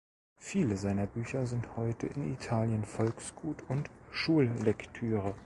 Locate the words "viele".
0.39-0.77